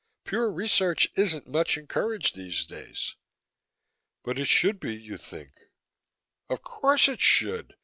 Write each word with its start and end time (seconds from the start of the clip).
Pure 0.23 0.51
research 0.51 1.07
isn't 1.13 1.45
much 1.45 1.77
encouraged, 1.77 2.35
these 2.35 2.65
days." 2.65 3.13
"But 4.23 4.39
it 4.39 4.45
should 4.47 4.79
be, 4.79 4.95
you 4.95 5.15
think?" 5.15 5.51
"Of 6.49 6.63
course 6.63 7.07
it 7.07 7.21
should. 7.21 7.75